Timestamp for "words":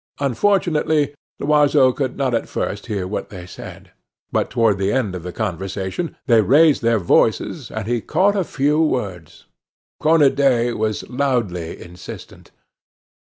8.81-9.45